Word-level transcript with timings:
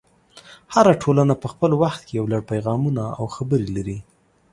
هره 0.73 0.93
ټولنه 1.03 1.33
په 1.41 1.47
خپل 1.53 1.71
وخت 1.81 2.01
کې 2.05 2.13
یو 2.19 2.25
لړ 2.31 2.41
پیغامونه 2.51 3.03
او 3.17 3.25
خبرې 3.35 3.67
لري. 3.77 3.97